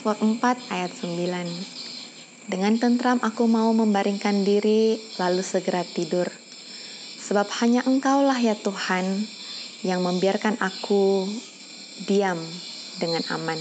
[0.00, 2.48] Mazmur 4 ayat 9.
[2.48, 6.24] Dengan tentram aku mau membaringkan diri lalu segera tidur.
[7.20, 9.28] Sebab hanya engkaulah ya Tuhan
[9.84, 11.28] yang membiarkan aku
[12.08, 12.40] diam
[12.96, 13.60] dengan aman.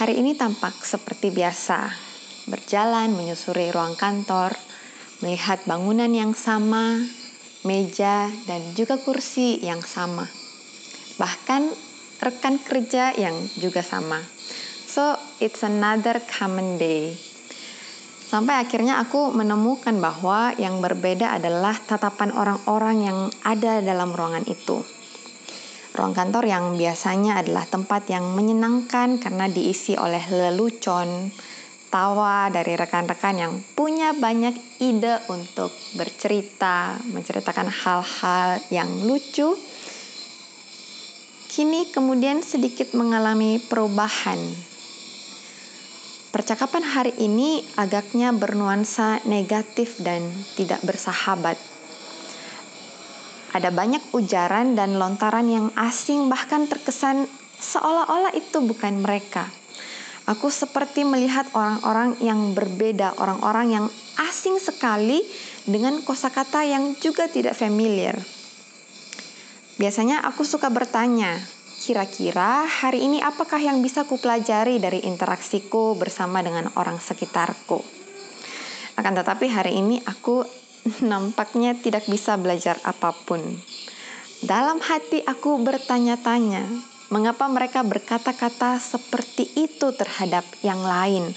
[0.00, 1.92] Hari ini tampak seperti biasa,
[2.48, 4.56] berjalan menyusuri ruang kantor,
[5.20, 7.04] melihat bangunan yang sama,
[7.68, 10.24] meja, dan juga kursi yang sama.
[11.20, 11.89] Bahkan
[12.20, 14.20] rekan kerja yang juga sama.
[14.90, 17.16] So, it's another common day.
[18.30, 24.86] Sampai akhirnya aku menemukan bahwa yang berbeda adalah tatapan orang-orang yang ada dalam ruangan itu.
[25.90, 31.34] Ruang kantor yang biasanya adalah tempat yang menyenangkan karena diisi oleh lelucon,
[31.90, 39.58] tawa dari rekan-rekan yang punya banyak ide untuk bercerita, menceritakan hal-hal yang lucu
[41.50, 44.38] kini kemudian sedikit mengalami perubahan.
[46.30, 51.58] Percakapan hari ini agaknya bernuansa negatif dan tidak bersahabat.
[53.50, 57.26] Ada banyak ujaran dan lontaran yang asing, bahkan terkesan
[57.58, 59.50] seolah-olah itu bukan mereka.
[60.30, 63.86] Aku seperti melihat orang-orang yang berbeda, orang-orang yang
[64.22, 65.26] asing sekali
[65.66, 68.39] dengan kosakata yang juga tidak familiar.
[69.80, 71.40] Biasanya aku suka bertanya,
[71.80, 77.80] kira-kira hari ini apakah yang bisa kupelajari dari interaksiku bersama dengan orang sekitarku?
[79.00, 80.44] Akan tetapi hari ini aku
[81.10, 83.40] nampaknya tidak bisa belajar apa pun.
[84.44, 86.68] Dalam hati aku bertanya-tanya,
[87.08, 91.32] mengapa mereka berkata-kata seperti itu terhadap yang lain?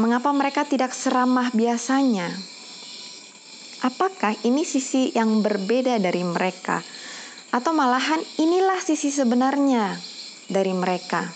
[0.00, 2.32] Mengapa mereka tidak seramah biasanya?
[3.84, 6.80] Apakah ini sisi yang berbeda dari mereka?
[7.50, 9.98] Atau malahan inilah sisi sebenarnya
[10.46, 11.26] dari mereka.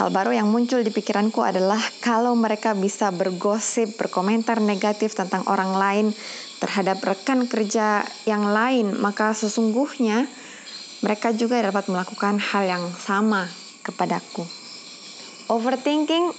[0.00, 5.76] Hal baru yang muncul di pikiranku adalah kalau mereka bisa bergosip, berkomentar negatif tentang orang
[5.76, 6.06] lain
[6.56, 10.24] terhadap rekan kerja yang lain, maka sesungguhnya
[11.04, 13.44] mereka juga dapat melakukan hal yang sama
[13.84, 14.48] kepadaku.
[15.52, 16.32] Overthinking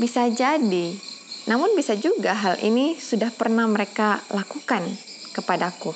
[0.00, 0.96] bisa jadi,
[1.44, 4.86] namun bisa juga hal ini sudah pernah mereka lakukan
[5.36, 5.92] kepadaku.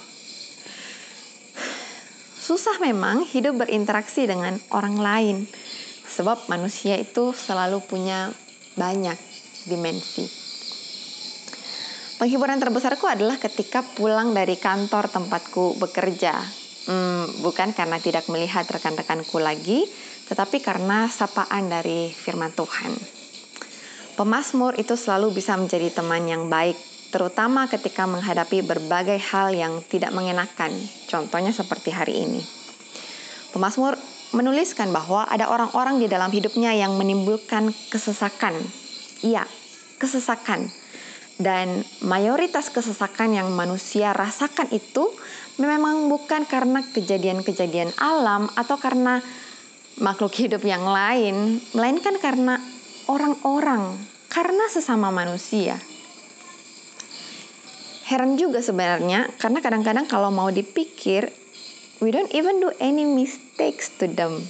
[2.43, 5.37] Susah memang hidup berinteraksi dengan orang lain,
[6.11, 8.35] sebab manusia itu selalu punya
[8.75, 9.15] banyak
[9.71, 10.27] dimensi.
[12.19, 16.35] Penghiburan terbesarku adalah ketika pulang dari kantor tempatku bekerja.
[16.91, 19.87] Hmm, bukan karena tidak melihat rekan-rekanku lagi,
[20.27, 22.91] tetapi karena sapaan dari firman Tuhan.
[24.19, 30.17] Pemasmur itu selalu bisa menjadi teman yang baik terutama ketika menghadapi berbagai hal yang tidak
[30.17, 30.73] mengenakan,
[31.13, 32.41] contohnya seperti hari ini.
[33.53, 34.01] Pemasmur
[34.33, 38.57] menuliskan bahwa ada orang-orang di dalam hidupnya yang menimbulkan kesesakan.
[39.21, 39.45] Iya,
[40.01, 40.73] kesesakan.
[41.37, 45.13] Dan mayoritas kesesakan yang manusia rasakan itu
[45.61, 49.21] memang bukan karena kejadian-kejadian alam atau karena
[50.01, 52.57] makhluk hidup yang lain, melainkan karena
[53.05, 54.01] orang-orang,
[54.33, 55.77] karena sesama manusia
[58.09, 61.31] heran juga sebenarnya karena kadang-kadang kalau mau dipikir
[62.03, 64.43] we don't even do any mistakes to them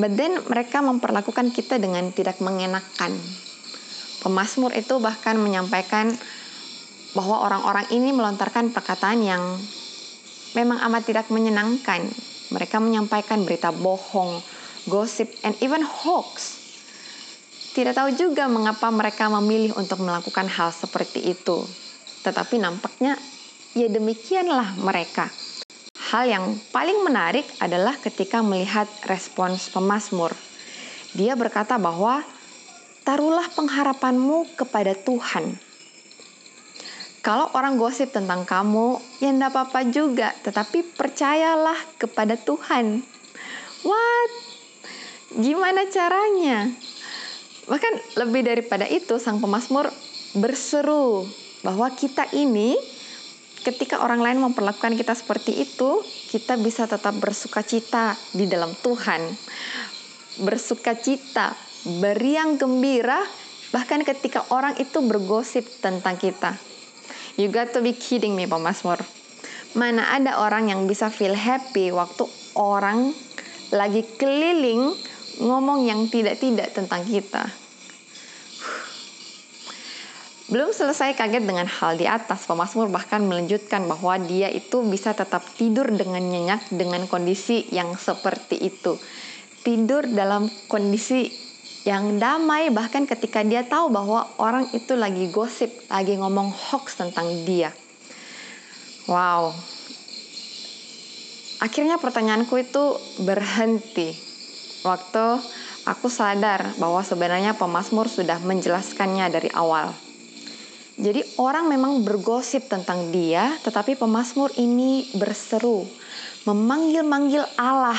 [0.00, 3.14] but then mereka memperlakukan kita dengan tidak mengenakan
[4.24, 6.08] Pemasmur itu bahkan menyampaikan
[7.12, 9.44] bahwa orang-orang ini melontarkan perkataan yang
[10.56, 12.08] memang amat tidak menyenangkan.
[12.48, 14.40] Mereka menyampaikan berita bohong,
[14.88, 16.56] gosip, and even hoax.
[17.76, 21.68] Tidak tahu juga mengapa mereka memilih untuk melakukan hal seperti itu.
[22.24, 23.20] Tetapi nampaknya
[23.76, 25.28] ya demikianlah mereka.
[26.14, 30.32] Hal yang paling menarik adalah ketika melihat respons pemazmur.
[31.12, 32.24] Dia berkata bahwa
[33.04, 35.58] taruhlah pengharapanmu kepada Tuhan.
[37.24, 43.00] Kalau orang gosip tentang kamu, ya enggak apa-apa juga, tetapi percayalah kepada Tuhan.
[43.80, 44.30] What?
[45.40, 46.68] Gimana caranya?
[47.64, 49.88] Bahkan lebih daripada itu, sang pemazmur
[50.36, 51.24] berseru
[51.64, 52.76] bahwa kita ini
[53.64, 59.32] ketika orang lain memperlakukan kita seperti itu, kita bisa tetap bersuka cita di dalam Tuhan.
[60.44, 61.56] Bersuka cita,
[62.04, 63.24] beriang gembira,
[63.72, 66.60] bahkan ketika orang itu bergosip tentang kita.
[67.40, 69.00] You got to be kidding me, Masmur.
[69.74, 73.10] Mana ada orang yang bisa feel happy waktu orang
[73.74, 74.94] lagi keliling
[75.42, 77.63] ngomong yang tidak-tidak tentang kita.
[80.54, 85.42] Belum selesai kaget dengan hal di atas, pemazmur bahkan melanjutkan bahwa dia itu bisa tetap
[85.58, 88.94] tidur dengan nyenyak dengan kondisi yang seperti itu.
[89.66, 91.32] tidur dalam kondisi
[91.82, 97.26] yang damai bahkan ketika dia tahu bahwa orang itu lagi gosip, lagi ngomong hoax tentang
[97.42, 97.74] dia.
[99.10, 99.58] Wow.
[101.58, 102.84] Akhirnya pertanyaanku itu
[103.26, 104.14] berhenti
[104.86, 105.42] waktu
[105.82, 110.13] aku sadar bahwa sebenarnya pemazmur sudah menjelaskannya dari awal.
[110.94, 115.82] Jadi orang memang bergosip tentang dia, tetapi pemazmur ini berseru,
[116.46, 117.98] memanggil-manggil Allah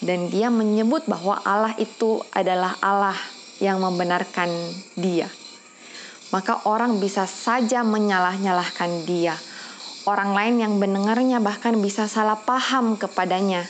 [0.00, 3.16] dan dia menyebut bahwa Allah itu adalah Allah
[3.60, 4.48] yang membenarkan
[4.96, 5.28] dia.
[6.32, 9.36] Maka orang bisa saja menyalah-nyalahkan dia.
[10.08, 13.68] Orang lain yang mendengarnya bahkan bisa salah paham kepadanya.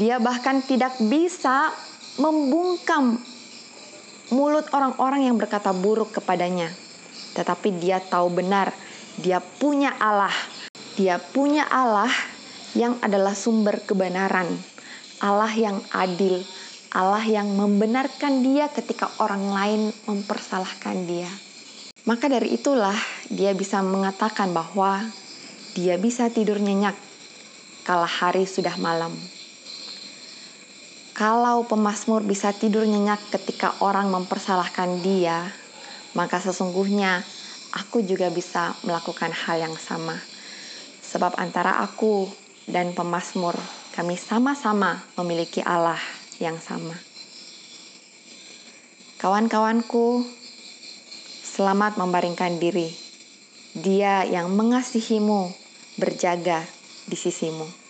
[0.00, 1.76] Dia bahkan tidak bisa
[2.16, 3.20] membungkam
[4.32, 6.87] mulut orang-orang yang berkata buruk kepadanya
[7.38, 8.74] tetapi dia tahu benar
[9.18, 10.30] dia punya Allah.
[10.94, 12.10] Dia punya Allah
[12.78, 14.46] yang adalah sumber kebenaran.
[15.18, 16.46] Allah yang adil,
[16.94, 21.26] Allah yang membenarkan dia ketika orang lain mempersalahkan dia.
[22.06, 22.94] Maka dari itulah
[23.26, 25.02] dia bisa mengatakan bahwa
[25.74, 26.94] dia bisa tidur nyenyak
[27.82, 29.10] kala hari sudah malam.
[31.18, 35.50] Kalau pemazmur bisa tidur nyenyak ketika orang mempersalahkan dia,
[36.16, 37.24] maka sesungguhnya
[37.76, 40.16] aku juga bisa melakukan hal yang sama.
[41.04, 42.28] Sebab antara aku
[42.68, 43.56] dan pemazmur,
[43.96, 46.00] kami sama-sama memiliki Allah
[46.38, 46.94] yang sama.
[49.18, 50.22] Kawan-kawanku,
[51.42, 52.94] selamat membaringkan diri.
[53.74, 55.50] Dia yang mengasihimu
[55.98, 56.62] berjaga
[57.10, 57.87] di sisimu.